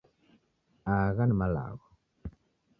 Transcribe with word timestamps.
Agha 0.95 1.23
ni 1.25 1.35
malagho 1.39 1.87